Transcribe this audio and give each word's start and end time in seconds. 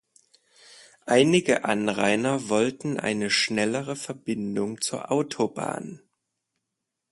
Einige 1.05 1.63
Anrainer 1.63 2.49
wollten 2.49 2.99
eine 2.99 3.29
schnellere 3.29 3.95
Verbindung 3.95 4.81
zur 4.81 5.11
Autobahn. 5.11 6.01